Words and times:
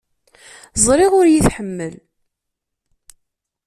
Ẓriɣ 0.85 1.11
ur 1.19 1.25
iyi-tḥemmel. 1.27 1.93